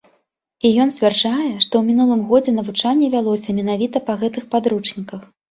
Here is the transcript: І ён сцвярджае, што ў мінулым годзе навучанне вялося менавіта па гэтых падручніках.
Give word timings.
І 0.69 0.69
ён 0.85 0.93
сцвярджае, 0.95 1.49
што 1.65 1.73
ў 1.81 1.81
мінулым 1.89 2.21
годзе 2.31 2.55
навучанне 2.57 3.11
вялося 3.17 3.57
менавіта 3.59 4.03
па 4.09 4.19
гэтых 4.25 4.51
падручніках. 4.57 5.21